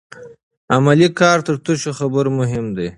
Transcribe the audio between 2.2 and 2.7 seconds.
مهم